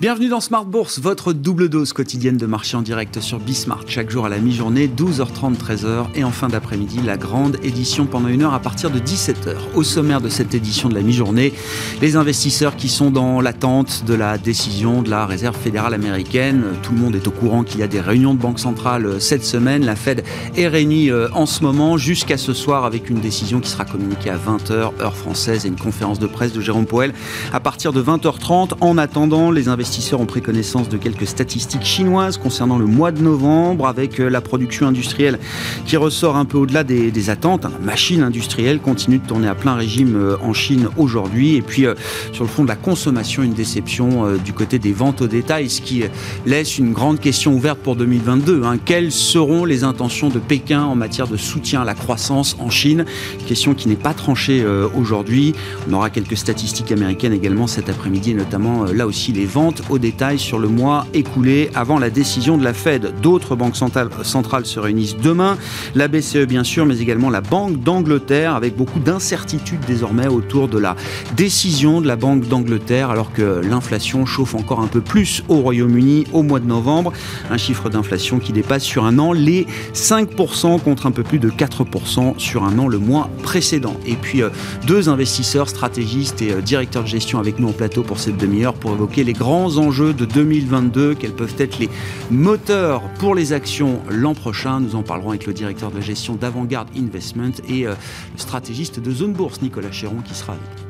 [0.00, 3.84] Bienvenue dans Smart Bourse, votre double dose quotidienne de marché en direct sur Bismart.
[3.86, 6.06] Chaque jour à la mi-journée, 12h30, 13h.
[6.14, 9.56] Et en fin d'après-midi, la grande édition pendant une heure à partir de 17h.
[9.74, 11.52] Au sommaire de cette édition de la mi-journée,
[12.00, 16.64] les investisseurs qui sont dans l'attente de la décision de la Réserve fédérale américaine.
[16.82, 19.20] Tout le monde est au courant qu'il y a des réunions de banque centrale euh,
[19.20, 19.84] cette semaine.
[19.84, 20.24] La Fed
[20.56, 24.30] est réunie euh, en ce moment jusqu'à ce soir avec une décision qui sera communiquée
[24.30, 27.12] à 20h, heure française, et une conférence de presse de Jérôme Poel
[27.52, 28.70] à partir de 20h30.
[28.80, 33.10] En attendant, les investisseurs investisseurs ont pris connaissance de quelques statistiques chinoises concernant le mois
[33.10, 35.40] de novembre, avec euh, la production industrielle
[35.84, 37.64] qui ressort un peu au-delà des, attentes.
[37.64, 41.56] La machine industrielle continue de tourner à plein régime euh, en Chine aujourd'hui.
[41.56, 41.94] Et puis, euh,
[42.30, 45.80] sur le fond de la consommation, une déception du côté des ventes au détail, ce
[45.80, 46.04] qui
[46.46, 48.62] laisse une grande question ouverte pour 2022.
[48.62, 48.78] Hein.
[48.84, 53.06] Quelles seront les intentions de Pékin en matière de soutien à la croissance en Chine?
[53.48, 54.64] Question qui n'est pas tranchée
[54.96, 55.54] aujourd'hui.
[55.88, 60.38] On aura quelques statistiques américaines également cet après-midi, notamment là aussi les ventes au détail
[60.38, 63.14] sur le mois écoulé avant la décision de la Fed.
[63.22, 65.56] D'autres banques centrales se réunissent demain,
[65.94, 70.78] la BCE bien sûr, mais également la Banque d'Angleterre, avec beaucoup d'incertitudes désormais autour de
[70.78, 70.96] la
[71.36, 76.26] décision de la Banque d'Angleterre, alors que l'inflation chauffe encore un peu plus au Royaume-Uni
[76.32, 77.12] au mois de novembre.
[77.50, 81.50] Un chiffre d'inflation qui dépasse sur un an les 5% contre un peu plus de
[81.50, 83.96] 4% sur un an le mois précédent.
[84.06, 84.50] Et puis euh,
[84.86, 88.74] deux investisseurs stratégistes et euh, directeurs de gestion avec nous en plateau pour cette demi-heure
[88.74, 91.88] pour évoquer les grands enjeux de 2022, quels peuvent être les
[92.30, 94.80] moteurs pour les actions l'an prochain.
[94.80, 97.94] Nous en parlerons avec le directeur de gestion d'Avantgarde Investment et euh,
[98.34, 100.89] le stratégiste de Zone Bourse, Nicolas Chéron, qui sera avec nous.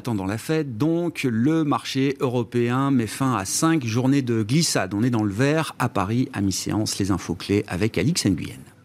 [0.00, 4.94] Attendant la fête, donc, le marché européen met fin à cinq journées de glissade.
[4.94, 8.79] On est dans le vert à Paris, à mi-séance, les infos clés avec Alix Nguyen.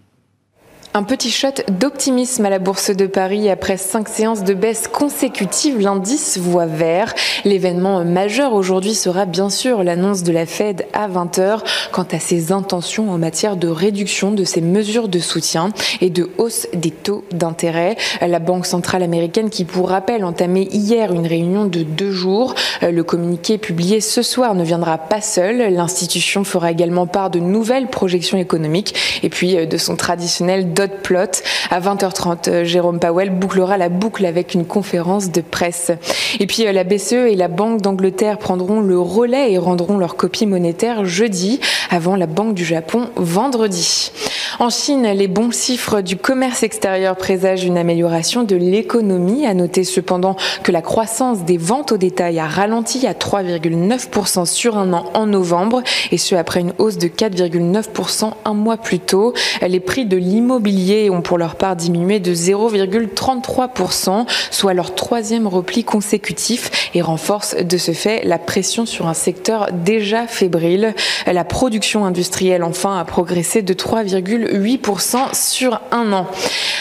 [0.97, 5.77] Un petit shot d'optimisme à la Bourse de Paris après cinq séances de baisse consécutives.
[5.77, 7.13] L'indice voit vert.
[7.43, 11.59] L'événement majeur aujourd'hui sera bien sûr l'annonce de la Fed à 20h
[11.91, 16.29] quant à ses intentions en matière de réduction de ses mesures de soutien et de
[16.37, 17.97] hausse des taux d'intérêt.
[18.21, 22.55] La Banque centrale américaine qui, pour rappel, entamé hier une réunion de deux jours.
[22.81, 25.57] Le communiqué publié ce soir ne viendra pas seul.
[25.73, 31.41] L'institution fera également part de nouvelles projections économiques et puis de son traditionnel plot.
[31.69, 35.91] À 20h30, euh, Jérôme Powell bouclera la boucle avec une conférence de presse.
[36.39, 40.15] Et puis euh, la BCE et la Banque d'Angleterre prendront le relais et rendront leur
[40.15, 41.59] copie monétaire jeudi,
[41.89, 44.11] avant la Banque du Japon vendredi.
[44.59, 49.45] En Chine, les bons chiffres du commerce extérieur présagent une amélioration de l'économie.
[49.45, 54.77] À noter cependant que la croissance des ventes au détail a ralenti à 3,9% sur
[54.77, 59.33] un an en novembre, et ce après une hausse de 4,9% un mois plus tôt.
[59.61, 60.74] Les prix de l'immobilier
[61.09, 67.77] ont pour leur part diminué de 0,33%, soit leur troisième repli consécutif et renforcent de
[67.77, 70.93] ce fait la pression sur un secteur déjà fébrile.
[71.25, 76.27] La production industrielle enfin a progressé de 3,8% sur un an.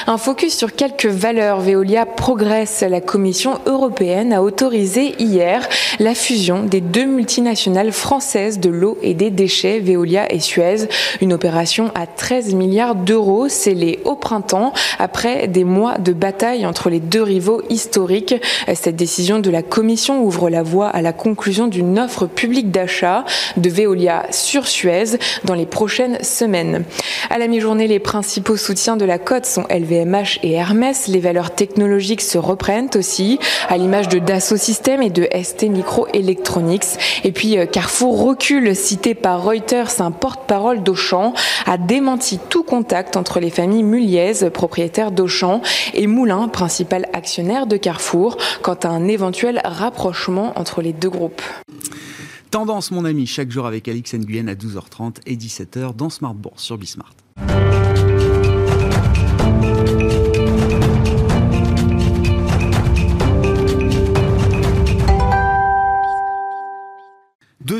[0.06, 1.60] Un focus sur quelques valeurs.
[1.60, 2.84] Veolia progresse.
[2.88, 5.66] La Commission européenne a autorisé hier
[5.98, 10.88] la fusion des deux multinationales françaises de l'eau et des déchets, Veolia et Suez.
[11.20, 13.48] Une opération à 13 milliards d'euros
[14.04, 18.34] au printemps après des mois de bataille entre les deux rivaux historiques.
[18.74, 23.24] Cette décision de la Commission ouvre la voie à la conclusion d'une offre publique d'achat
[23.56, 26.84] de Veolia sur Suez dans les prochaines semaines.
[27.30, 31.08] À la mi-journée, les principaux soutiens de la cote sont LVMH et Hermès.
[31.08, 36.84] Les valeurs technologiques se reprennent aussi, à l'image de Dassault Systèmes et de ST Microelectronics.
[37.24, 41.34] Et puis euh, Carrefour recule, cité par Reuters, un porte-parole d'Auchan,
[41.66, 45.62] a démenti tout contact entre les familles Muliez, propriétaire d'Auchan,
[45.92, 51.42] et Moulin, principal actionnaire de Carrefour, quant à un éventuel rapprochement entre les deux groupes.
[52.50, 56.62] Tendance, mon ami, chaque jour avec Alix Nguyen à 12h30 et 17h dans Smart Bourse
[56.62, 57.14] sur Bismart.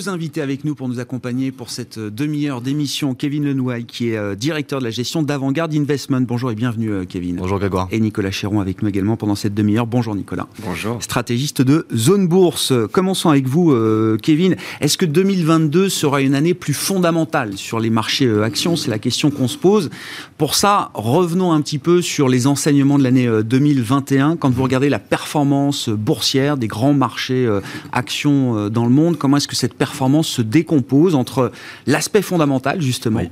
[0.05, 3.15] Deux invités avec nous pour nous accompagner pour cette euh, demi-heure d'émission.
[3.15, 6.23] Kevin Lenouaille, qui est euh, directeur de la gestion d'Avantgarde Investment.
[6.23, 7.37] Bonjour et bienvenue, euh, Kevin.
[7.37, 7.89] Bonjour, Grégoire.
[7.91, 9.87] Et Nicolas Chéron avec nous également pendant cette demi-heure.
[9.87, 10.47] Bonjour, Nicolas.
[10.63, 11.03] Bonjour.
[11.03, 12.75] Stratégiste de Zone Bourse.
[12.93, 13.75] Commençons avec vous,
[14.23, 14.57] Kevin.
[14.81, 18.77] Est-ce que 2022 sera une année plus fondamentale sur les marchés actions?
[18.77, 19.89] C'est la question qu'on se pose.
[20.37, 24.37] Pour ça, revenons un petit peu sur les enseignements de l'année 2021.
[24.37, 27.49] Quand vous regardez la performance boursière des grands marchés
[27.93, 31.53] actions dans le monde, comment est-ce que cette performance se décompose entre
[31.87, 33.23] l'aspect fondamental, justement,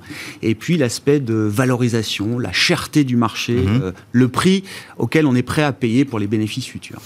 [0.42, 3.82] et puis l'aspect de valorisation, la cherté du marché, mhm.
[3.82, 4.64] euh, le prix
[4.98, 7.00] auquel on est prêt à payer pour les bénéfices futurs.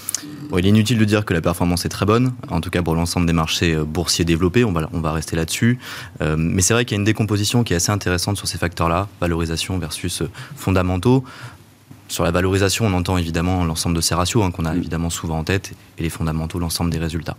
[0.57, 2.95] il est inutile de dire que la performance est très bonne, en tout cas pour
[2.95, 5.79] l'ensemble des marchés euh, boursiers développés, on va, on va rester là-dessus.
[6.21, 8.57] Euh, mais c'est vrai qu'il y a une décomposition qui est assez intéressante sur ces
[8.57, 10.23] facteurs-là, valorisation versus
[10.55, 11.23] fondamentaux.
[12.07, 14.77] Sur la valorisation, on entend évidemment l'ensemble de ces ratios hein, qu'on a mm.
[14.77, 17.35] évidemment souvent en tête et les fondamentaux, l'ensemble des résultats.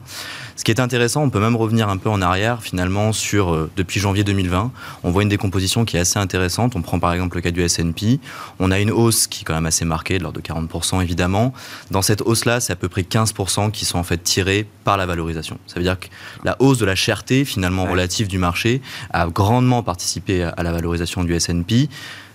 [0.56, 3.70] Ce qui est intéressant, on peut même revenir un peu en arrière finalement sur euh,
[3.76, 4.70] depuis janvier 2020,
[5.04, 6.76] on voit une décomposition qui est assez intéressante.
[6.76, 8.20] On prend par exemple le cas du S&P,
[8.58, 11.54] on a une hausse qui est quand même assez marquée, de l'ordre de 40% évidemment.
[11.90, 15.06] Dans cette hausse-là, c'est à peu près 15% qui sont en fait tirés par la
[15.06, 15.58] valorisation.
[15.66, 16.08] Ça veut dire que
[16.44, 21.24] la hausse de la cherté finalement relative du marché a grandement participé à la valorisation
[21.24, 21.88] du S&P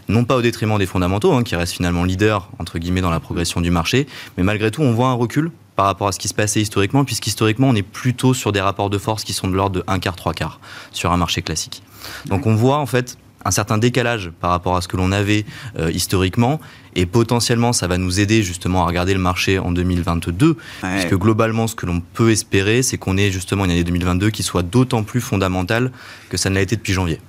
[0.08, 3.20] non pas au détriment des fondamentaux, hein, qui restent finalement leaders, entre guillemets, dans la
[3.20, 4.08] progression du marché,
[4.38, 7.04] mais malgré tout, on voit un recul par rapport à ce qui se passait historiquement,
[7.04, 10.00] puisqu'historiquement, on est plutôt sur des rapports de force qui sont de l'ordre de 1
[10.00, 10.60] quart, 3 quarts
[10.92, 11.82] sur un marché classique.
[12.26, 15.46] Donc on voit en fait un certain décalage par rapport à ce que l'on avait
[15.78, 16.60] euh, historiquement
[16.96, 21.68] et potentiellement ça va nous aider justement à regarder le marché en 2022 puisque globalement
[21.68, 25.04] ce que l'on peut espérer c'est qu'on ait justement une année 2022 qui soit d'autant
[25.04, 25.92] plus fondamentale
[26.30, 27.20] que ça ne l'a été depuis janvier.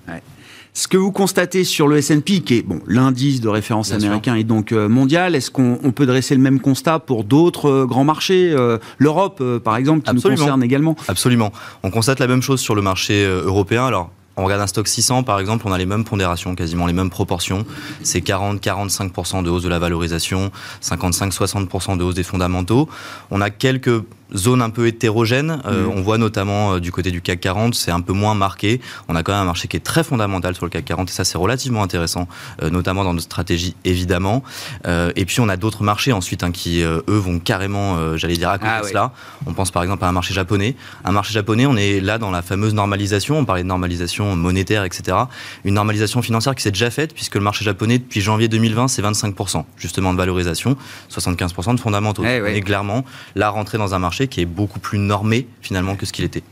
[0.76, 4.42] Ce que vous constatez sur le S&P, qui est bon, l'indice de référence américain et
[4.42, 8.52] donc euh, mondial, est-ce qu'on peut dresser le même constat pour d'autres euh, grands marchés,
[8.52, 10.96] euh, l'Europe par exemple, qui nous concerne également?
[11.06, 11.52] Absolument.
[11.84, 13.86] On constate la même chose sur le marché européen.
[13.86, 16.92] Alors on regarde un stock 600 par exemple, on a les mêmes pondérations, quasiment les
[16.92, 17.64] mêmes proportions.
[18.02, 20.50] C'est 40-45% de hausse de la valorisation,
[20.82, 22.88] 55-60% de hausse des fondamentaux.
[23.30, 25.60] On a quelques zone un peu hétérogène.
[25.66, 25.90] Euh, mm.
[25.90, 28.80] On voit notamment euh, du côté du CAC 40, c'est un peu moins marqué.
[29.08, 31.12] On a quand même un marché qui est très fondamental sur le CAC 40 et
[31.12, 32.28] ça c'est relativement intéressant,
[32.62, 34.42] euh, notamment dans notre stratégie évidemment.
[34.86, 38.58] et puis on a d'autres marchés ensuite hein, qui eux vont carrément, j'allais dire à
[38.58, 39.12] côté ah de cela.
[39.46, 40.76] On pense par exemple à un marché japonais.
[41.04, 43.38] Un marché japonais, on est là dans la fameuse normalisation.
[43.38, 45.16] On parlait de normalisation monétaire, etc.
[45.64, 49.02] Une normalisation financière qui s'est déjà faite puisque le marché japonais depuis janvier 2020 c'est
[49.02, 50.76] 25% justement de valorisation,
[51.10, 52.24] 75% de fondamentaux.
[52.24, 53.04] Eh on est clairement
[53.34, 56.42] là rentré dans un marché qui est beaucoup plus normé finalement que ce qu'il était.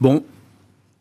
[0.00, 0.24] Bon,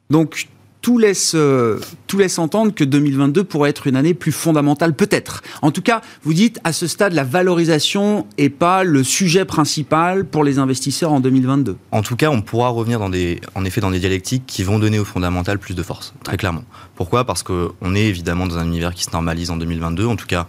[0.10, 0.48] donc
[0.84, 5.42] tout laisse, euh, tout laisse entendre que 2022 pourrait être une année plus fondamentale, peut-être.
[5.62, 10.26] En tout cas, vous dites à ce stade, la valorisation n'est pas le sujet principal
[10.26, 11.78] pour les investisseurs en 2022.
[11.92, 14.78] En tout cas, on pourra revenir dans des, en effet dans des dialectiques qui vont
[14.78, 16.66] donner au fondamental plus de force, très clairement.
[16.96, 17.24] Pourquoi?
[17.24, 20.48] Parce qu'on est évidemment dans un univers qui se normalise en 2022, en tout cas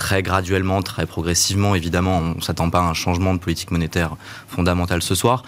[0.00, 1.74] très graduellement, très progressivement.
[1.74, 4.16] Évidemment, on ne s'attend pas à un changement de politique monétaire
[4.48, 5.44] fondamental ce soir.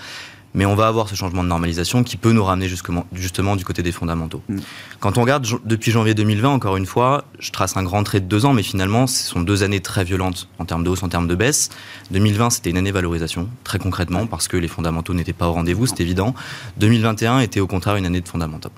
[0.55, 3.65] Mais on va avoir ce changement de normalisation qui peut nous ramener justement, justement du
[3.65, 4.43] côté des fondamentaux.
[4.51, 4.59] Mm.
[5.01, 8.27] Quand on regarde depuis janvier 2020, encore une fois, je trace un grand trait de
[8.27, 11.09] deux ans, mais finalement, ce sont deux années très violentes en termes de hausse, en
[11.09, 11.71] termes de baisse.
[12.11, 15.87] 2020, c'était une année valorisation, très concrètement, parce que les fondamentaux n'étaient pas au rendez-vous,
[15.87, 16.35] c'est évident.
[16.77, 18.73] 2021 était au contraire une année de fondamentaux.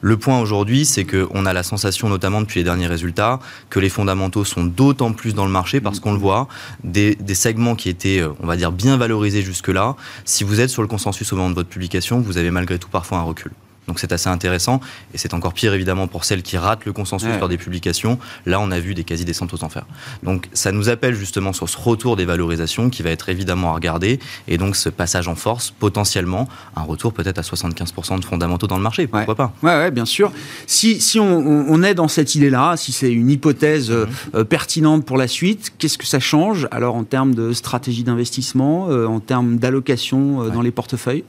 [0.00, 3.40] Le point aujourd'hui, c'est qu'on a la sensation, notamment depuis les derniers résultats,
[3.70, 6.48] que les fondamentaux sont d'autant plus dans le marché parce qu'on le voit,
[6.84, 9.96] des, segments qui étaient, euh, on va dire, bien valorisés jusque-là.
[10.24, 12.88] Si vous êtes sur le consensus au moment de votre publication, vous avez malgré tout
[12.88, 13.52] parfois un recul.
[13.86, 14.80] Donc c'est assez intéressant
[15.14, 17.48] et c'est encore pire évidemment pour celles qui ratent le consensus ouais.
[17.48, 18.18] des publications.
[18.44, 19.86] Là, on a vu des quasi-descentes aux enfers.
[20.22, 23.74] Donc ça nous appelle justement sur ce retour des valorisations qui va être évidemment à
[23.74, 24.18] regarder
[24.48, 28.76] et donc ce passage en force, potentiellement un retour peut-être à 75% de fondamentaux dans
[28.76, 29.06] le marché.
[29.06, 29.52] Pourquoi pas?
[29.62, 30.32] Ouais, ouais, bien sûr.
[30.66, 34.06] Si, si on, on est dans cette idée-là, si c'est une hypothèse mhm.
[34.34, 38.88] euh, pertinente pour la suite, qu'est-ce que ça change alors en termes de stratégie d'investissement,
[38.90, 41.24] euh, en termes d'allocation euh, dans les portefeuilles?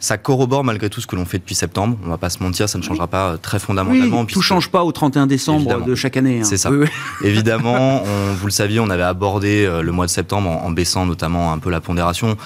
[0.00, 1.96] Ça corrobore malgré tout ce que l'on fait depuis septembre.
[2.04, 4.20] On va pas se mentir, ça ne changera pas euh, très fondamentalement.
[4.22, 6.40] Oui, tout change pas au 31 décembre de chaque année.
[6.40, 6.44] Hein.
[6.44, 6.70] C'est ça.
[7.22, 8.02] Évidemment,
[8.34, 11.58] vous le saviez, on avait abordé euh, le mois de septembre en baissant notamment un
[11.58, 12.36] peu la pondération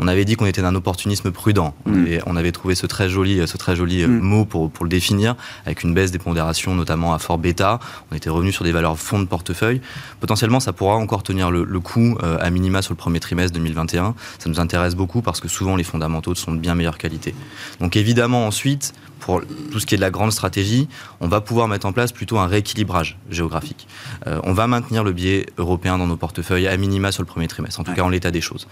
[0.00, 1.74] on avait dit qu'on était d'un opportunisme prudent.
[1.84, 2.18] Mm.
[2.26, 4.20] On, avait, trouvé ce très joli, ce très joli euh, mm.
[4.20, 7.78] mot pour, pour le définir, avec une baisse des pondérations, notamment à fort bêta.
[8.10, 9.80] On était revenu sur des valeurs fonds de portefeuille.
[10.18, 14.14] Potentiellement, ça pourra encore tenir le, coup euh, à minima sur le premier trimestre 2021.
[14.38, 17.34] Ça nous intéresse beaucoup parce que souvent les fondamentaux sont de bien meilleure qualité.
[17.80, 20.88] Donc évidemment, ensuite, pour tout ce qui est de la grande stratégie,
[21.20, 23.86] on va pouvoir mettre en place plutôt un rééquilibrage géographique.
[24.26, 27.46] Euh, on va maintenir le biais européen dans nos portefeuilles à minima sur le premier
[27.46, 28.66] trimestre, en tout cas en l'état des choses.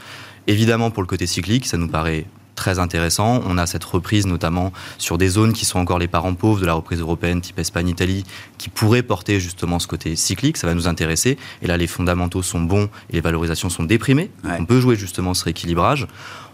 [0.48, 2.24] Évidemment, pour le côté cyclique, ça nous paraît
[2.54, 3.42] très intéressant.
[3.46, 6.66] On a cette reprise notamment sur des zones qui sont encore les parents pauvres de
[6.66, 8.24] la reprise européenne, type Espagne, Italie,
[8.56, 10.56] qui pourraient porter justement ce côté cyclique.
[10.56, 11.36] Ça va nous intéresser.
[11.62, 14.30] Et là, les fondamentaux sont bons et les valorisations sont déprimées.
[14.58, 16.08] On peut jouer justement ce rééquilibrage.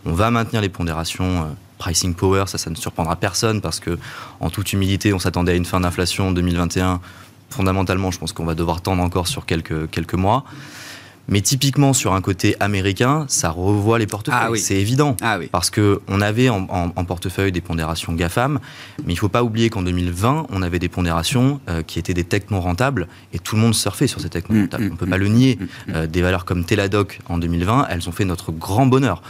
[0.05, 1.47] On va maintenir les pondérations euh,
[1.79, 3.99] pricing power, ça, ça ne surprendra personne parce que,
[4.41, 7.01] en toute humilité, on s'attendait à une fin d'inflation en 2021.
[7.49, 10.45] Fondamentalement, je pense qu'on va devoir tendre encore sur quelques, quelques mois.
[11.29, 14.39] Mais typiquement sur un côté américain, ça revoit les portefeuilles.
[14.41, 15.17] Ah c'est évident.
[15.23, 15.49] Ah oui.
[15.51, 18.61] Parce qu'on avait en, portefeuille des pondérations GAFAM,
[19.05, 22.15] mais il ne faut pas oublier qu'en 2020, on avait des pondérations euh, qui étaient
[22.15, 24.85] des techs non rentables et tout le monde surfait sur ces techs non mm, rentables.
[24.85, 25.59] Mm, on ne peut pas mm, le nier.
[25.91, 29.23] Euh, des valeurs comme Teladoc en 2020, elles ont fait notre grand bonheur.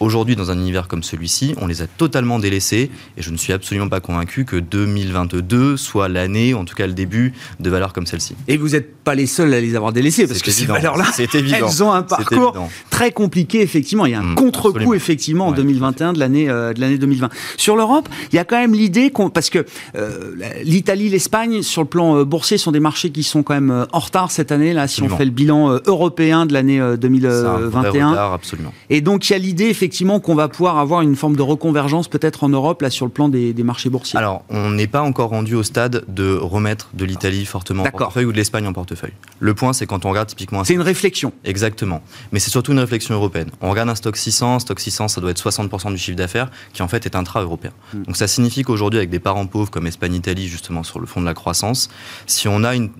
[0.00, 3.52] Aujourd'hui, dans un univers comme celui-ci, on les a totalement délaissés et je ne suis
[3.52, 8.06] absolument pas convaincu que 2022 soit l'année, en tout cas le début, de valeurs comme
[8.06, 8.36] celle-ci.
[8.46, 11.82] Et vous n'êtes pas les seuls à les avoir délaissés parce que ces valeurs-là, elles
[11.82, 14.06] ont un parcours très compliqué, effectivement.
[14.06, 17.28] Il y a un mm, contre-coup, effectivement, en 2021 de l'année euh, de l'année 2020.
[17.56, 19.30] Sur l'Europe, il y a quand même l'idée qu'on.
[19.30, 19.64] Parce que
[19.96, 23.86] euh, l'Italie, l'Espagne, sur le plan euh, boursier, sont des marchés qui sont quand même
[23.92, 28.10] en retard cette année, là, si on fait le bilan européen de l'année 2021.
[28.10, 28.72] Retard, absolument.
[28.90, 31.40] Et donc, il y a l'idée, effectivement, effectivement qu'on va pouvoir avoir une forme de
[31.40, 35.00] reconvergence peut-être en Europe, là, sur le plan des, marchés boursiers Alors, on n'est pas
[35.00, 38.74] encore rendu au stade de remettre de l'Italie fortement en portefeuille ou de l'Espagne en
[38.74, 39.14] portefeuille.
[39.40, 40.62] Le point, c'est quand on regarde typiquement...
[40.62, 41.32] C'est une réflexion.
[41.42, 42.02] Exactement.
[42.32, 43.48] Mais c'est surtout une réflexion européenne.
[43.62, 46.82] On regarde un stock 600, stock 600, ça doit être 60% du chiffre d'affaires, qui
[46.82, 47.72] en fait est intra-européen.
[47.94, 48.02] Hmm.
[48.02, 51.26] Donc ça signifie qu'aujourd'hui, avec des parents pauvres comme Espagne-Italie, justement, sur le fond de
[51.26, 51.88] la croissance,
[52.26, 52.90] si on a une,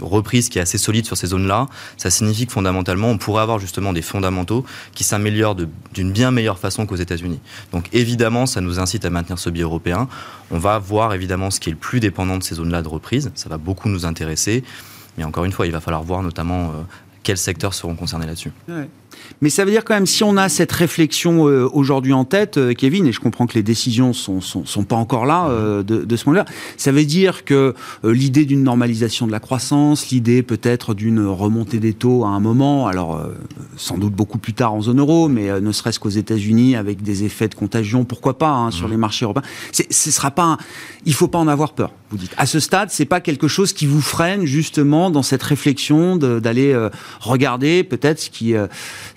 [0.00, 3.58] reprise qui est assez solide sur ces zones-là, ça signifie que fondamentalement, on pourrait avoir
[3.58, 4.64] justement des fondamentaux
[4.94, 5.56] qui s'améliorent
[5.94, 7.40] d'une bien meilleure façon qu'aux États-Unis.
[7.72, 10.08] Donc évidemment, ça nous incite à maintenir ce biais européen.
[10.50, 13.30] On va voir évidemment ce qui est le plus dépendant de ces zones-là de reprise.
[13.34, 14.64] Ça va beaucoup nous intéresser.
[15.16, 16.72] Mais encore une fois, il va falloir voir notamment euh,
[17.22, 18.52] quels secteurs seront concernés là-dessus.
[19.40, 22.58] Mais ça veut dire quand même, si on a cette réflexion euh, aujourd'hui en tête,
[22.58, 25.82] euh, Kevin, et je comprends que les décisions sont, sont, sont pas encore là euh,
[25.82, 26.44] de, de, ce moment-là,
[26.76, 31.92] ça veut dire que l'idée d'une normalisation de la croissance, l'idée peut-être d'une remontée des
[31.92, 33.22] taux à un moment, alors
[33.76, 37.24] sans doute beaucoup plus tard en zone euro, mais ne serait-ce qu'aux États-Unis avec des
[37.24, 38.90] effets de contagion, pourquoi pas hein, sur mmh.
[38.90, 39.48] les marchés européens.
[39.72, 40.58] Ce sera pas, un,
[41.04, 41.92] il faut pas en avoir peur.
[42.10, 42.34] Vous dites.
[42.36, 46.74] À ce stade, c'est pas quelque chose qui vous freine justement dans cette réflexion d'aller
[47.20, 48.54] regarder peut-être ce qui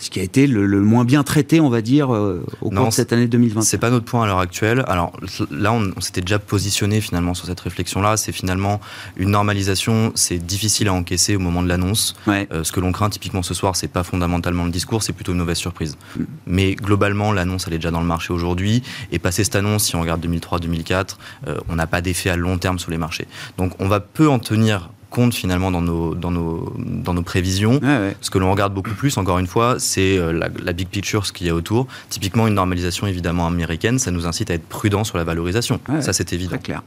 [0.02, 2.92] ce qui a été le, moins bien traité, on va dire, euh, au cours de
[2.92, 3.62] cette année 2020.
[3.62, 4.84] C'est pas notre point à l'heure actuelle.
[4.88, 5.14] Alors
[5.52, 8.18] là, on, s'était déjà positionné finalement sur cette réflexion-là.
[8.18, 8.82] C'est finalement
[9.16, 10.12] une normalisation.
[10.16, 12.16] C'est difficile à encaisser au moment de l'annonce.
[12.28, 15.34] Euh, ce que l'on craint typiquement ce soir, c'est pas fondamentalement le discours, c'est plutôt
[15.34, 15.98] une mauvaise surprise.
[16.16, 16.24] Mm.
[16.48, 18.84] Mais globalement, l'annonce, elle est déjà dans le marché aujourd'hui.
[19.12, 21.18] Et passer cette annonce, si on regarde 2003-2004,
[21.48, 23.28] euh, on n'a pas d'effet à long terme sur les marchés.
[23.58, 27.80] Donc on va peu en tenir compte finalement dans nos, dans nos, dans nos prévisions.
[28.22, 31.32] Ce que l'on regarde beaucoup plus, encore une fois, c'est euh, la, big picture, ce
[31.32, 31.86] qu'il y a autour.
[32.10, 35.80] Typiquement, une normalisation évidemment américaine, ça nous incite à être prudent sur la valorisation.
[36.00, 36.52] ça, c'est évident.
[36.52, 36.82] Très clair.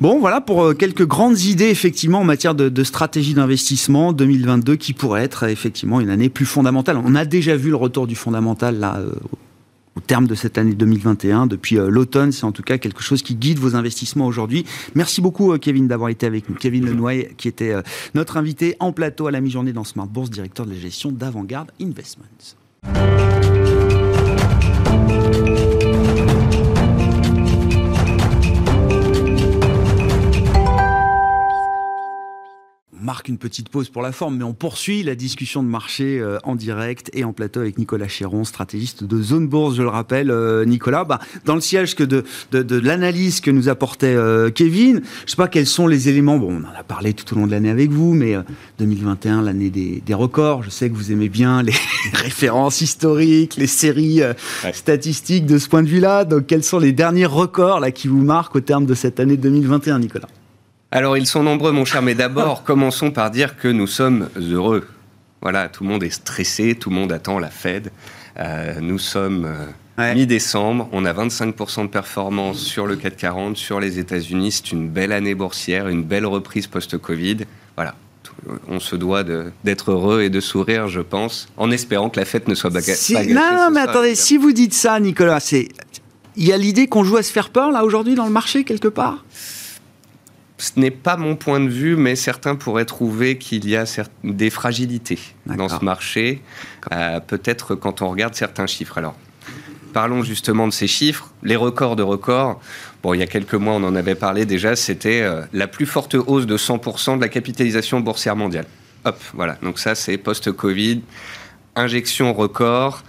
[0.00, 4.76] Bon, voilà pour euh, quelques grandes idées effectivement en matière de, de stratégie d'investissement 2022
[4.76, 6.96] qui pourrait être effectivement une année plus fondamentale.
[7.04, 9.12] On a déjà vu le retour du fondamental là euh,
[10.00, 12.32] au terme de cette année 2021, depuis euh, l'automne.
[12.32, 14.64] C'est en tout cas quelque chose qui guide vos investissements aujourd'hui.
[14.94, 16.54] Merci beaucoup, euh, Kevin, d'avoir été avec nous.
[16.54, 17.82] Kevin Lenoy, qui était euh,
[18.14, 21.70] notre invité en plateau à la mi-journée dans Smart Bourse, directeur de la gestion d'Avantgarde
[21.82, 22.24] Investments.
[33.02, 36.38] Marque une petite pause pour la forme, mais on poursuit la discussion de marché euh,
[36.44, 40.30] en direct et en plateau avec Nicolas Chéron, stratégiste de Zone Bourse, je le rappelle.
[40.30, 45.02] Euh, Nicolas, bah, dans le siège que de, de, l'analyse que nous apportait euh, Kevin,
[45.26, 47.46] je sais pas quels sont les éléments, bon, on en a parlé tout au long
[47.46, 48.36] de l'année avec vous, mais
[48.78, 51.74] 2021, l'année des, des, records, je sais que vous aimez bien les
[52.12, 54.20] références historiques, les séries
[54.72, 58.22] statistiques de ce point de vue-là, donc quels sont les derniers records là, qui vous
[58.22, 60.28] marquent au terme de cette année 2021, Nicolas?
[60.92, 64.86] Alors, ils sont nombreux, mon cher, mais d'abord, commençons par dire que nous sommes heureux.
[65.42, 67.90] Voilà, tout le monde est stressé, tout le monde attend la Fed.
[68.38, 69.46] Euh, nous sommes
[69.98, 74.52] euh, mi-décembre, on a 25% de performance sur le 440, sur les États-Unis.
[74.52, 77.38] C'est une belle année boursière, une belle reprise post-Covid.
[77.76, 77.94] Voilà,
[78.68, 79.24] on se doit
[79.64, 82.80] d'être heureux et de sourire, je pense, en espérant que la fête ne soit pas
[82.82, 85.68] si, Non, non, mais attendez, si vous dites ça, Nicolas, c'est
[86.36, 88.64] il y a l'idée qu'on joue à se faire peur là aujourd'hui dans le marché
[88.64, 89.24] quelque part?
[90.60, 93.84] Ce n'est pas mon point de vue, mais certains pourraient trouver qu'il y a
[94.24, 96.42] des fragilités dans ce marché,
[96.92, 98.98] euh, peut-être quand on regarde certains chiffres.
[98.98, 99.14] Alors,
[99.94, 101.30] parlons justement de ces chiffres.
[101.42, 102.60] Les records de records,
[103.02, 105.86] bon, il y a quelques mois, on en avait parlé déjà, c'était euh, la plus
[105.86, 108.66] forte hausse de 100% de la capitalisation boursière mondiale.
[109.06, 109.56] Hop, voilà.
[109.62, 111.00] Donc ça, c'est post-Covid,
[111.74, 113.02] injection record,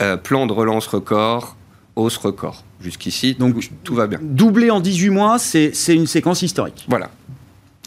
[0.00, 1.56] euh, plan de relance record,
[1.96, 2.64] hausse record.
[2.80, 4.20] Jusqu'ici, donc tout va bien.
[4.22, 6.84] Doublé en 18 mois, c'est une séquence historique.
[6.88, 7.10] Voilà.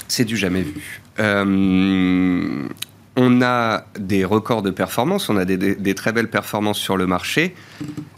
[0.07, 1.01] C'est du jamais vu.
[1.19, 2.67] Euh,
[3.15, 7.53] on a des records de performance, on a des, très belles performances sur le marché,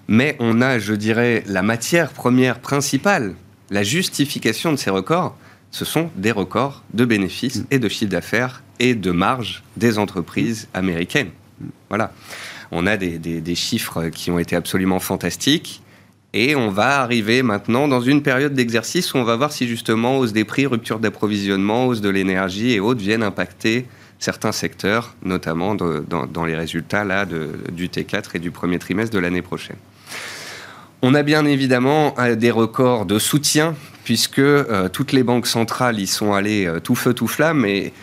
[0.08, 3.34] mais on a, je dirais, la matière première principale,
[3.70, 5.36] la justification de ces records,
[5.72, 10.68] ce sont des records de bénéfices et de chiffre d'affaires et de marge des entreprises
[10.74, 11.32] américaines.
[11.90, 12.14] Voilà.
[12.72, 15.82] On a des, chiffres qui ont été absolument fantastiques.
[16.34, 20.18] Et on va arriver maintenant dans une période d'exercice où on va voir si justement
[20.18, 23.86] hausse des prix, rupture d'approvisionnement, hausse de l'énergie et autres viennent impacter
[24.18, 29.42] certains secteurs, notamment dans, les résultats là, du T4 et du premier trimestre de l'année
[29.42, 29.76] prochaine.
[31.02, 36.00] On a bien évidemment euh, des records de soutien puisque euh, toutes les banques centrales
[36.00, 37.94] y sont allées euh, tout feu tout flamme et,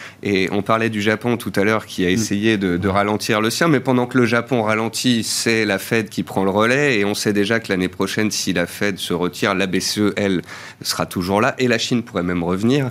[0.50, 2.12] on parlait du Japon tout à l'heure qui a mm.
[2.12, 6.22] essayé de, ralentir le sien mais pendant que le Japon ralentit c'est la Fed qui
[6.22, 9.54] prend le relais et on sait déjà que l'année prochaine si la Fed se retire
[9.54, 10.42] la BCE elle
[10.82, 12.88] sera toujours là et la Chine pourrait même revenir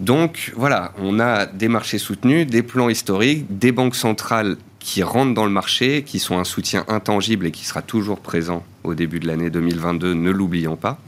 [0.00, 5.34] donc voilà, on a des marchés soutenus, des plans historiques, des banques centrales qui rentrent
[5.34, 9.20] dans le marché, qui sont un soutien intangible et qui sera toujours présent au début
[9.20, 10.98] de l'année 2022, ne l'oublions pas.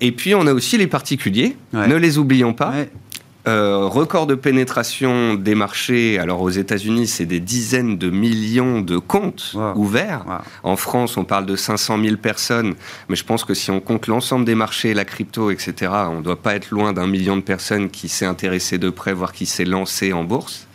[0.00, 2.74] Et puis on a aussi les particuliers, ne les oublions pas.
[3.46, 6.18] Euh, record de pénétration des marchés.
[6.18, 10.24] Alors aux États-Unis, c'est des dizaines de millions de comptes ouverts.
[10.62, 12.74] En France, on parle de 500 000 personnes,
[13.10, 16.22] mais je pense que si on compte l'ensemble des marchés, la crypto, etc., on ne
[16.22, 19.44] doit pas être loin d'un million de personnes qui s'est intéressé de près, voire qui
[19.44, 20.66] s'est lancé en bourse.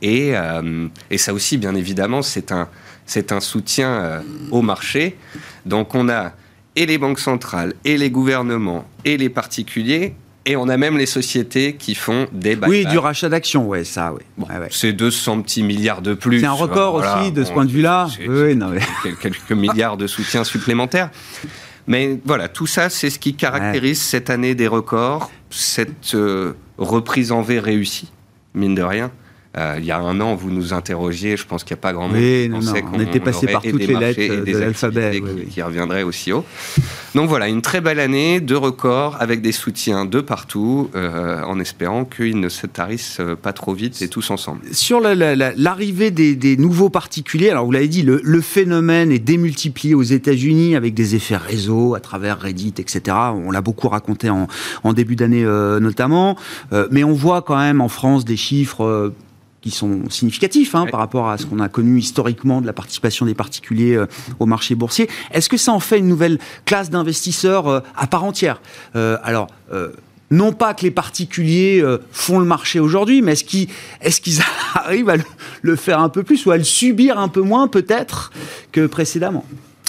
[0.00, 2.68] Et, euh, et, ça aussi, bien évidemment, c'est un,
[3.04, 4.20] c'est un soutien euh,
[4.52, 5.16] au marché.
[5.64, 6.32] Donc on a
[6.76, 10.14] et les banques centrales, et les gouvernements, et les particuliers
[10.48, 14.14] et on a même les sociétés qui font des Oui, du rachat d'actions, ouais, ça,
[14.14, 14.46] oui.
[14.70, 16.38] C'est 200 petits milliards de plus.
[16.38, 18.06] C'est un record aussi de ce point de vue-là.
[18.26, 18.72] Oui, non,
[19.20, 21.10] Quelques milliards de soutien supplémentaires.
[21.88, 27.32] Mais voilà, tout ça, c'est ce qui caractérise cette année des records, cette euh, reprise
[27.32, 28.12] en V réussie,
[28.54, 29.10] mine de rien.
[29.58, 31.94] Euh, il y a un an, vous nous interrogiez, je pense qu'il n'y a pas
[31.94, 32.60] grand monde oui, non,
[32.92, 35.22] on, était passé par toutes les lettres de l'alphabet.
[35.50, 36.44] Qui, reviendraient aussi haut.
[37.14, 41.58] Donc voilà, une très belle année de records avec des soutiens de partout, euh, en
[41.58, 44.60] espérant qu'ils ne se tarissent pas trop vite et tous ensemble.
[44.72, 50.76] Sur l'arrivée des, nouveaux particuliers, alors vous l'avez dit, le, phénomène est démultiplié aux États-Unis
[50.76, 53.16] avec des effets réseau à travers Reddit, etc.
[53.34, 54.46] On l'a beaucoup raconté en,
[54.92, 56.36] début d'année euh, notamment,
[56.90, 59.12] mais on voit quand même en France des chiffres
[59.66, 63.26] qui sont significatifs hein, par rapport à ce qu'on a connu historiquement de la participation
[63.26, 64.06] des particuliers euh,
[64.38, 65.08] au marché boursier.
[65.32, 68.60] Est-ce que ça en fait une nouvelle classe d'investisseurs euh, à part entière?
[68.94, 69.48] Euh, Alors,
[70.30, 73.68] non pas que les particuliers font le marché aujourd'hui, mais est-ce qu'ils
[74.02, 74.42] est
[74.74, 75.16] arrivent à
[75.62, 78.30] le, faire un peu plus ou à le subir un peu moins peut-être
[78.70, 79.44] que précédemment?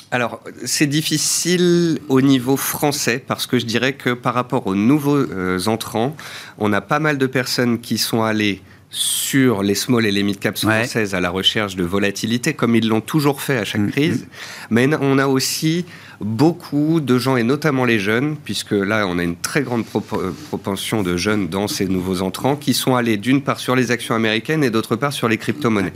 [0.10, 5.68] Alors, c'est difficile au niveau français parce que je dirais que par rapport aux nouveaux
[5.68, 6.16] entrants,
[6.58, 10.40] on a pas mal de personnes qui sont allées sur les small et les mid
[10.40, 13.92] caps françaises à la recherche de volatilité, comme ils l'ont toujours fait à chaque mm,
[13.92, 14.22] crise.
[14.22, 14.28] Mm.
[14.72, 15.86] Mais on a aussi
[16.22, 20.32] beaucoup de gens, et notamment les jeunes, puisque là, on a une très grande euh,
[20.48, 24.16] propension de jeunes dans ces nouveaux entrants, qui sont allés d'une part sur les actions
[24.16, 25.94] américaines et d'autre part sur les crypto-monnaies.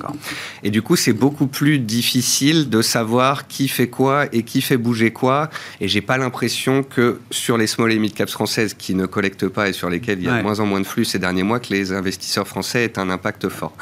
[0.63, 4.77] Et du coup, c'est beaucoup plus difficile de savoir qui fait quoi et qui fait
[4.77, 5.49] bouger quoi.
[5.79, 9.47] Et j'ai pas l'impression que sur les small et mid caps françaises qui ne collectent
[9.47, 11.43] pas et sur lesquelles il y a de moins en moins de flux ces derniers
[11.43, 13.73] mois, que les investisseurs français aient un impact fort.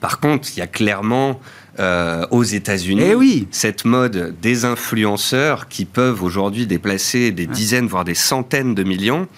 [0.00, 1.40] Par contre, il y a clairement
[1.78, 3.02] euh, aux États-Unis.
[3.04, 3.46] Eh oui.
[3.50, 9.28] Cette mode des influenceurs qui peuvent aujourd'hui déplacer des dizaines, voire des centaines de millions.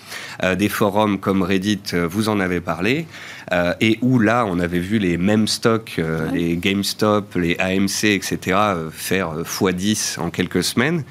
[0.43, 3.07] Euh, des forums comme Reddit, euh, vous en avez parlé.
[3.53, 8.05] Euh, et où là, on avait vu les mêmes stocks, euh, les GameStop, les AMC,
[8.05, 11.05] etc., euh, faire x10 en quelques semaines.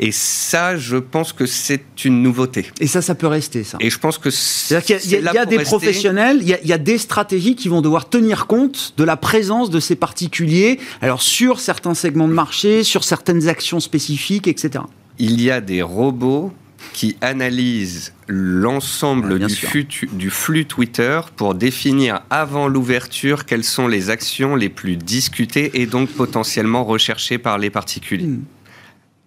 [0.00, 2.66] Et ça, je pense que c'est une nouveauté.
[2.80, 3.78] Et ça, ça peut rester, ça.
[3.80, 4.88] Et je pense que c'est.
[5.04, 8.94] Il y a, des professionnels, il y, a, des stratégies qui vont devoir tenir compte
[8.96, 13.78] de la présence de ces particuliers, alors sur certains segments de marché, sur certaines actions
[13.78, 14.84] spécifiques, etc.
[15.18, 16.52] Il y a des robots
[16.92, 24.56] qui analysent l'ensemble du, du, flux Twitter pour définir avant l'ouverture quelles sont les actions
[24.56, 28.26] les plus discutées et donc potentiellement recherchées par les particuliers.
[28.26, 28.44] Hmm.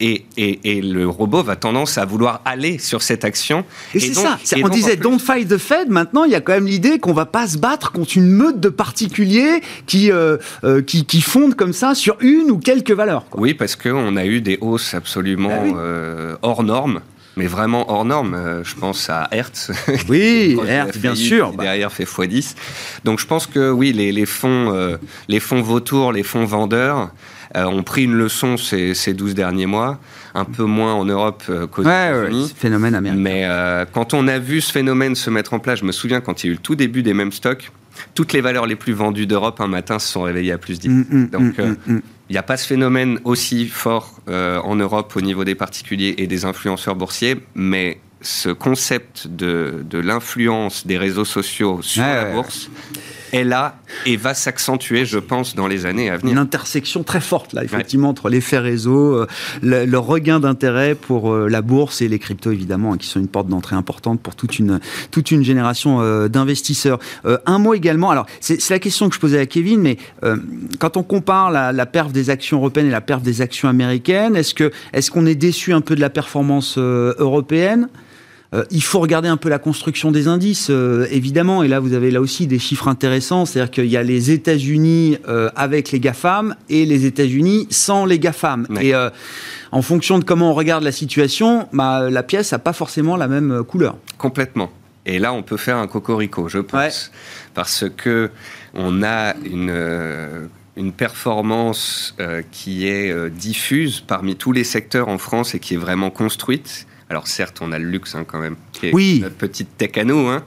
[0.04, 3.64] Et, et, le robot va tendance à vouloir aller sur cette action.
[3.94, 4.40] Et, c'est ça.
[4.64, 5.90] on disait don't fight the Fed.
[5.90, 8.60] Maintenant, il y a quand même l'idée qu'on va pas se battre contre une meute
[8.60, 13.26] de particuliers qui, euh, euh, qui, qui, fondent comme ça sur une ou quelques valeurs.
[13.36, 17.02] Oui, parce qu'on a eu des hausses absolument bah euh, hors normes
[17.42, 18.36] mais vraiment hors norme.
[18.36, 19.72] Euh, je pense à Hertz.
[20.10, 21.50] Oui, Hertz, bien sûr.
[21.52, 22.56] Qui derrière fait x10.
[23.04, 27.10] Donc je pense que oui, les, les fonds, euh, les fonds vautours, les fonds vendeurs
[27.56, 29.98] euh, ont pris une leçon ces, ces 12 derniers mois.
[30.36, 32.54] Un peu moins en Europe qu'aux États-Unis.
[32.56, 33.20] phénomène américain.
[33.20, 36.44] Mais quand on a vu ce phénomène se mettre en place, je me souviens quand
[36.44, 37.72] il y a eu le tout début des mêmes stocks,
[38.14, 40.90] toutes les valeurs les plus vendues d'Europe un matin se sont réveillées à plus 10.
[40.90, 45.14] Mm, mm, Donc, mm, il n'y a pas ce phénomène aussi fort euh, en Europe
[45.16, 50.98] au niveau des particuliers et des influenceurs boursiers, mais ce concept de, de l'influence des
[50.98, 52.70] réseaux sociaux sur la bourse
[53.32, 56.34] est là et va s'accentuer, je pense, dans les années à venir.
[56.34, 59.28] Une intersection très forte, là, effectivement, entre l'effet réseau, euh,
[59.62, 63.28] le, regain d'intérêt pour euh, la bourse et les cryptos, évidemment, hein, qui sont une
[63.28, 64.80] porte d'entrée importante pour toute une,
[65.12, 67.00] toute une génération euh, d'investisseurs.
[67.46, 69.98] un mot également, alors, c'est la question que je posais à Kevin, mais
[70.80, 74.36] quand on compare la, la perf des actions européennes et la perf des actions américaines,
[74.36, 77.88] est-ce qu'on est, qu'on est déçu un peu de la performance européenne?
[78.54, 81.64] Euh, il faut regarder un peu la construction des indices, euh, évidemment.
[81.64, 83.46] Et là, vous avez là aussi des chiffres intéressants.
[83.46, 88.20] C'est-à-dire qu'il y a les États-Unis euh, avec les GAFAM et les États-Unis sans les
[88.20, 88.68] GAFAM.
[88.82, 88.94] Et
[89.72, 93.28] en fonction de comment on regarde la situation, bah, la pièce n'a pas forcément la
[93.28, 93.96] même couleur.
[94.18, 94.70] Complètement.
[95.06, 97.12] Et là, on peut faire un cocorico, je pense.
[97.54, 98.30] Parce que
[98.74, 102.16] on a une une performance
[102.52, 106.88] qui est diffuse parmi tous les secteurs en France et qui est vraiment construite.
[107.12, 109.20] Alors certes, on a le luxe hein, quand même, qui est oui.
[109.22, 110.30] notre petite tech à nous.
[110.30, 110.44] Hein.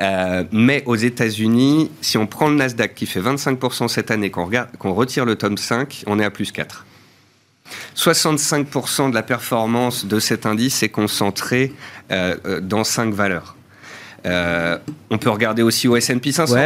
[0.00, 4.50] Euh, mais aux États-Unis, si on prend le Nasdaq qui fait 25% cette année, qu'on
[4.80, 6.84] qu'on retire le tome 5, on est à plus 4.
[7.94, 11.72] 65% de la performance de cet indice est concentrée
[12.10, 13.54] euh, euh, dans 5 valeurs.
[14.24, 16.56] on peut regarder aussi au S&P 500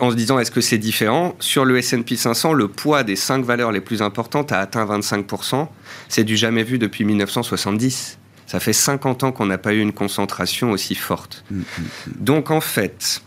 [0.00, 1.36] en, se disant est-ce que c'est différent?
[1.38, 5.68] Sur le S&P 500, le poids des 5 valeurs les plus importantes a atteint 25%.
[6.08, 8.18] C'est du jamais vu depuis 1970.
[8.48, 11.44] Ça fait 50 ans qu'on n'a pas eu une concentration aussi forte.
[11.50, 12.12] Mm, mm, mm.
[12.18, 13.22] Donc en fait,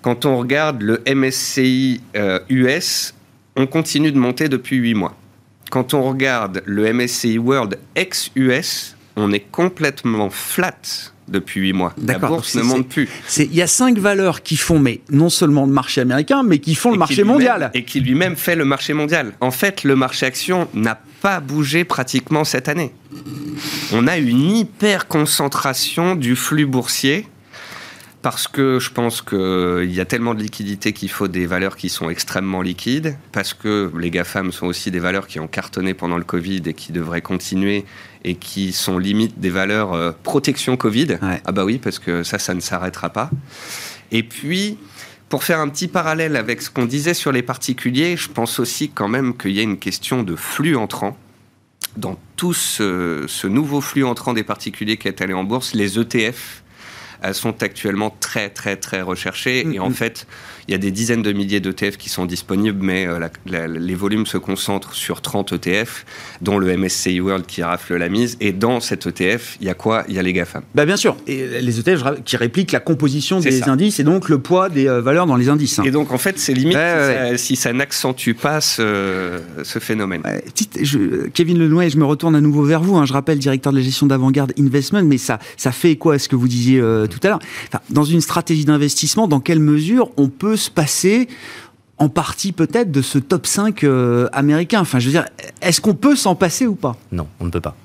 [0.00, 2.00] quand on regarde le MSCI
[2.48, 3.14] US,
[3.56, 5.16] euh, on continue de monter depuis 8 mois.
[5.70, 10.78] Quand on regarde le MSCI World ex-US, on est complètement flat
[11.26, 11.94] depuis 8 mois.
[12.06, 13.08] La bourse ne monte plus.
[13.38, 16.76] Il y a cinq valeurs qui font, mais non seulement le marché américain, mais qui
[16.76, 17.72] font le marché mondial.
[17.74, 19.32] Et qui lui-même fait le marché mondial.
[19.40, 22.92] En fait, le marché action n'a pas bougé pratiquement cette année.
[23.94, 27.26] On a une hyper concentration du flux boursier
[28.20, 31.88] parce que je pense qu'il y a tellement de liquidités qu'il faut des valeurs qui
[31.88, 36.18] sont extrêmement liquides, parce que les GAFAM sont aussi des valeurs qui ont cartonné pendant
[36.18, 37.86] le Covid et qui devraient continuer
[38.22, 41.18] et qui sont limite des valeurs euh, protection Covid.
[41.22, 43.30] Ah bah oui, parce que ça, ça ne s'arrêtera pas.
[44.12, 44.76] Et puis,
[45.28, 48.90] pour faire un petit parallèle avec ce qu'on disait sur les particuliers, je pense aussi
[48.90, 51.16] quand même qu'il y a une question de flux entrant.
[51.96, 56.62] Dans tout ce, nouveau flux entrant des particuliers qui est allé en bourse, les ETF
[57.22, 59.94] elles sont actuellement très très très recherchées et en mm-hmm.
[59.94, 60.26] fait
[60.68, 64.26] il y a des dizaines de milliers d'ETF qui sont disponibles, mais euh, les volumes
[64.26, 66.04] se concentrent sur 30 ETF,
[66.40, 68.36] dont le MSCI World qui rafle la mise.
[68.40, 70.04] Et dans cet ETF, il y a quoi?
[70.08, 70.62] Il y a les GAFAM.
[70.74, 71.16] Bah bien sûr.
[71.26, 75.00] Et les ETF qui répliquent la composition des indices et donc le poids des euh,
[75.00, 75.78] valeurs dans les indices.
[75.78, 75.84] Hein.
[75.84, 76.78] Et donc en fait, c'est limite
[77.36, 79.40] si, Ça, n'accentue pas ce,
[79.80, 80.22] phénomène.
[80.80, 82.96] je, Kevin Lenoy, je me retourne à nouveau vers vous.
[82.96, 83.04] Hein.
[83.04, 86.28] je rappelle, directeur de la gestion d'Avant-Garde Investment, mais ça, ça fait quoi à ce
[86.28, 87.38] que vous disiez euh, tout à l'heure?
[87.90, 91.28] Dans une stratégie d'investissement, dans quelle mesure on peut se passer
[91.98, 95.26] en partie peut-être de ce top 5 euh, américain Enfin, je veux dire,
[95.62, 96.96] est-ce qu'on peut s'en passer ou pas?
[97.12, 97.76] Non, on ne peut pas.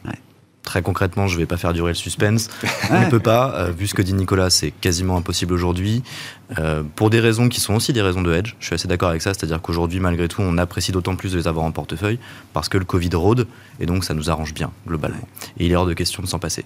[0.64, 2.50] Très concrètement, je ne vais pas faire durer le suspense.
[2.92, 3.56] On ne peut pas.
[3.56, 6.04] Euh, vu ce que dit Nicolas, c'est quasiment impossible aujourd'hui.
[6.60, 8.56] Euh, pour des raisons qui sont aussi des raisons de hedge.
[8.60, 9.34] Je suis assez d'accord avec ça.
[9.34, 12.20] C'est-à-dire qu'aujourd'hui, malgré tout, on apprécie d'autant plus de les avoir en portefeuille
[12.54, 13.48] parce que le Covid rôde
[13.80, 15.28] et donc ça nous arrange bien, globalement.
[15.58, 16.66] Et il est hors de question de s'en passer.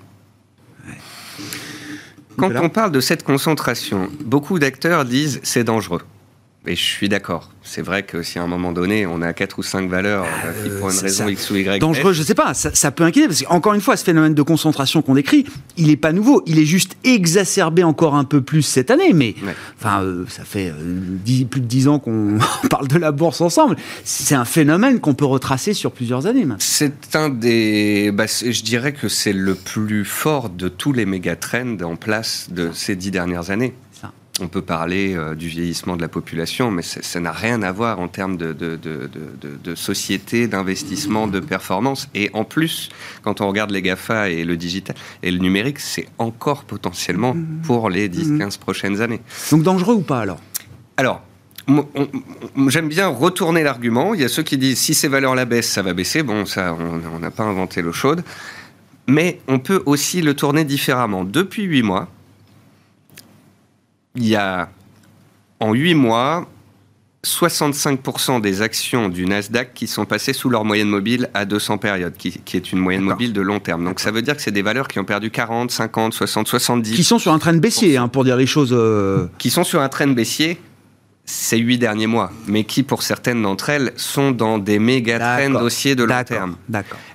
[2.37, 6.01] Quand on parle de cette concentration, beaucoup d'acteurs disent c'est dangereux.
[6.65, 7.49] Et je suis d'accord.
[7.62, 10.63] C'est vrai que si à un moment donné, on a quatre ou cinq valeurs euh,
[10.63, 11.80] qui pour une raison X ou Y.
[11.80, 15.02] Dangereux, je sais pas, ça, peut inquiéter, parce qu'encore une fois, ce phénomène de concentration
[15.02, 15.45] qu'on décrit,
[15.76, 16.41] il n'est pas nouveau.
[16.45, 19.12] Il est juste exacerbé encore un peu plus cette année.
[19.13, 19.36] Mais
[19.78, 22.38] enfin, euh, ça fait euh, plus de dix ans qu'on
[22.69, 23.76] parle de la bourse ensemble.
[24.06, 28.12] C'est un phénomène qu'on peut retracer sur plusieurs années C'est un des.
[28.13, 32.47] Bah, je dirais que c'est le plus fort de tous les méga trends en place
[32.52, 33.73] de ces dix dernières années
[34.41, 37.99] on peut parler euh, du vieillissement de la population, mais ça n'a rien à voir
[37.99, 42.09] en termes de, de, société, d'investissement, de performance.
[42.15, 42.89] Et en plus,
[43.21, 47.61] quand on regarde les GAFA et le digital et le numérique, c'est encore potentiellement mmh.
[47.65, 48.59] pour les 10-15 mmh.
[48.59, 49.21] prochaines années.
[49.51, 50.39] Donc dangereux ou pas alors?
[50.97, 51.21] Alors,
[52.67, 54.13] J'aime bien retourner l'argument.
[54.13, 56.21] Il y a ceux qui disent si ces valeurs la baissent, ça va baisser.
[56.21, 58.21] Bon, ça, on n'a pas inventé l'eau chaude.
[59.07, 61.23] Mais on peut aussi le tourner différemment.
[61.23, 62.09] Depuis huit mois,
[64.15, 64.69] il y a
[65.60, 66.47] en 8 mois
[67.26, 72.15] 65% des actions du Nasdaq qui sont passées sous leur moyenne mobile à 200 périodes,
[72.17, 73.86] qui, est une moyenne mobile de long terme.
[73.86, 76.95] Donc ça veut dire que c'est des valeurs qui ont perdu 40, 50, 60, 70.
[76.95, 78.73] Qui sont sur un train baissier, hein, pour dire les choses.
[78.73, 80.60] Euh, qui sont sur un train baissier
[81.25, 85.51] ces huit derniers mois, mais qui, pour certaines d'entre elles, sont dans des méga trends
[85.51, 86.57] dossiers de long terme.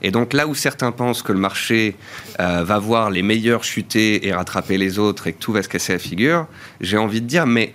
[0.01, 1.95] Et donc là où certains pensent que le marché
[2.41, 5.69] euh, va voir les meilleurs chuter et rattraper les autres et que tout va se
[5.69, 6.47] casser la figure,
[6.81, 7.75] j'ai envie de dire, mais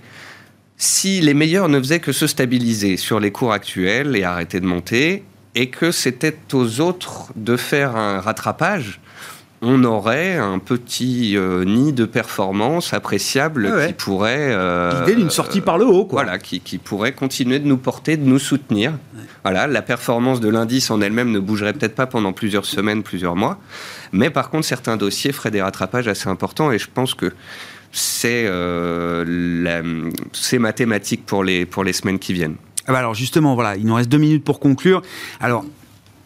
[0.78, 4.66] si les meilleurs ne faisaient que se stabiliser sur les cours actuels et arrêter de
[4.66, 5.24] monter,
[5.56, 9.00] et que c'était aux autres de faire un rattrapage,
[9.66, 14.50] on aurait un petit euh, nid de performance appréciable qui pourrait...
[14.52, 16.24] Euh, L'idée d'une sortie par le haut, quoi.
[16.24, 18.94] Voilà, qui, pourrait continuer de nous porter, de nous soutenir.
[19.44, 23.38] Voilà, la performance de l'indice en elle-même ne bougerait peut-être pas pendant plusieurs semaines, plusieurs
[23.38, 23.58] mois,
[24.12, 27.32] mais par contre, certains dossiers feraient des rattrapages assez importants et je pense que
[27.94, 30.12] c'est euh,
[30.60, 32.56] mathématique pour les, pour les semaines qui viennent.
[32.86, 35.02] Ah bah alors justement, voilà, il nous reste deux minutes pour conclure.
[35.40, 35.64] Alors,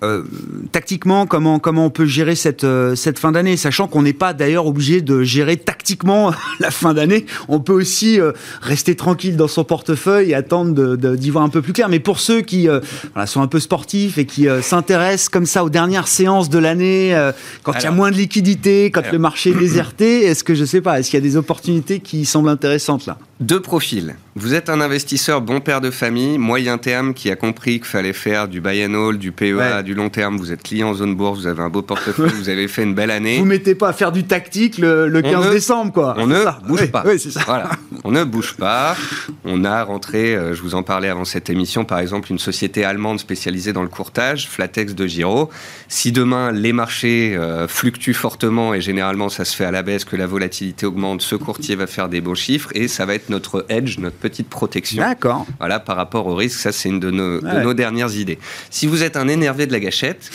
[0.03, 0.23] euh,
[0.71, 4.33] tactiquement, comment, comment on peut gérer cette, euh, cette fin d'année, sachant qu'on n'est pas
[4.33, 7.25] d'ailleurs obligé de gérer tactiquement la fin d'année.
[7.47, 8.31] On peut aussi euh,
[8.61, 11.89] rester tranquille dans son portefeuille et attendre d'y voir un peu plus clair.
[11.89, 12.67] Mais pour ceux qui
[13.13, 17.31] voilà, sont un peu sportifs et qui s'intéressent comme ça aux dernières séances de l'année,
[17.63, 20.65] quand il y a moins de liquidités, quand le marché est déserté, est-ce que je
[20.65, 23.17] sais pas, est-ce qu'il y a des opportunités qui semblent intéressantes là?
[23.39, 24.15] Deux profils.
[24.39, 28.13] Vous êtes un investisseur bon père de famille, moyen terme, qui a compris qu'il fallait
[28.13, 30.37] faire du buy and hold, du PEA, du long terme.
[30.37, 32.93] Vous êtes client en zone bourse, vous avez un beau portefeuille, vous avez fait une
[32.93, 33.39] belle année.
[33.39, 36.13] Vous mettez pas à faire du tactique le, 15 décembre, quoi.
[36.19, 37.03] On ne bouge pas.
[37.47, 37.71] Voilà.
[38.03, 38.95] On ne bouge pas.
[39.43, 42.85] On a rentré, euh, je vous en parlais avant cette émission, par exemple, une société
[42.85, 45.49] allemande spécialisée dans le courtage, Flatex de Giro.
[45.87, 50.05] Si demain les marchés euh, fluctuent fortement et généralement ça se fait à la baisse,
[50.05, 53.29] que la volatilité augmente, ce courtier va faire des beaux chiffres et ça va être
[53.29, 55.01] notre edge, notre petite protection.
[55.01, 55.45] D'accord.
[55.59, 58.39] Voilà, par rapport au risque, ça c'est une de nos, de nos dernières idées.
[58.69, 60.31] Si vous êtes un énervé de la gâchette,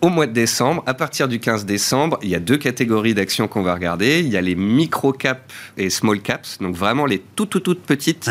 [0.00, 3.48] au mois de décembre, à partir du 15 décembre, il y a deux catégories d'actions
[3.48, 4.20] qu'on va regarder.
[4.20, 5.40] Il y a les micro caps
[5.76, 8.30] et small caps, donc vraiment les toutes, toutes, toutes petites,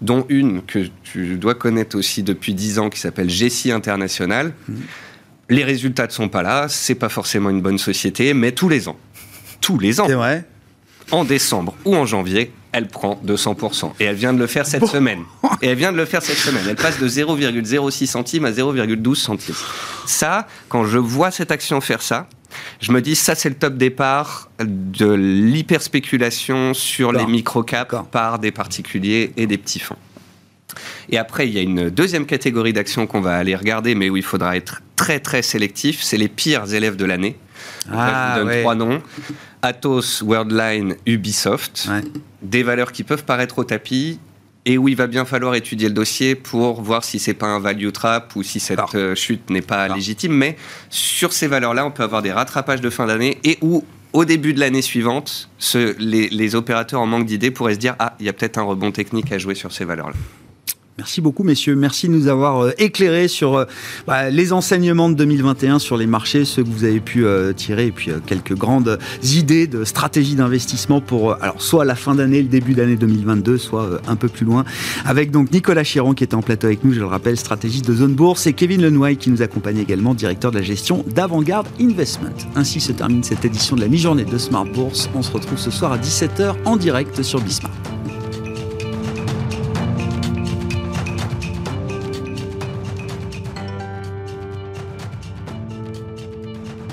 [0.00, 4.52] dont une que tu dois connaître aussi depuis 10 ans qui s'appelle Jessie International.
[4.68, 4.74] Mmh.
[5.50, 8.88] Les résultats ne sont pas là, c'est pas forcément une bonne société, mais tous les
[8.88, 8.96] ans,
[9.60, 10.44] tous les ans, vrai.
[11.10, 13.92] en décembre ou en janvier, elle prend 200%.
[14.00, 15.20] Et elle vient de le faire cette semaine.
[15.62, 16.64] Et elle vient de le faire cette semaine.
[16.68, 19.54] Elle passe de 0,06 centimes à 0,12 centimes.
[20.06, 22.28] Ça, quand je vois cette action faire ça,
[22.80, 28.50] je me dis ça c'est le top départ de l'hyperspéculation sur les microcaps par des
[28.50, 29.96] particuliers et des petits fonds.
[31.08, 34.16] Et après, il y a une deuxième catégorie d'actions qu'on va aller regarder, mais où
[34.16, 36.02] il faudra être très très sélectif.
[36.02, 37.36] C'est les pires élèves de l'année.
[37.92, 39.02] Ah, je donne trois noms.
[39.62, 41.88] Atos, Worldline, Ubisoft.
[42.42, 44.18] Des valeurs qui peuvent paraître au tapis
[44.66, 47.60] et où il va bien falloir étudier le dossier pour voir si c'est pas un
[47.60, 50.32] value trap ou si cette euh, chute n'est pas légitime.
[50.32, 50.56] Mais
[50.90, 54.52] sur ces valeurs-là, on peut avoir des rattrapages de fin d'année et où au début
[54.52, 55.48] de l'année suivante,
[55.98, 58.62] les, les opérateurs en manque d'idées pourraient se dire ah il y a peut-être un
[58.62, 60.16] rebond technique à jouer sur ces valeurs-là.
[61.00, 61.76] Merci beaucoup, messieurs.
[61.76, 63.64] Merci de nous avoir euh, éclairé sur euh,
[64.06, 67.86] bah, les enseignements de 2021 sur les marchés, ceux que vous avez pu euh, tirer,
[67.86, 72.48] et puis quelques grandes idées de stratégie d'investissement pour, alors, soit la fin d'année, le
[72.48, 74.66] début d'année 2022, soit un peu plus loin.
[75.06, 77.94] Avec donc Nicolas Chiron qui était en plateau avec nous, je le rappelle, stratégiste de
[77.94, 82.36] Zone Bourse, et Kevin Lenoy qui nous accompagne également, directeur de la gestion d'Avantgarde Investment.
[82.56, 85.08] Ainsi se termine cette édition de la mi-journée de Smart Bourse.
[85.14, 87.99] On se retrouve ce soir à 17h en direct sur Bismart.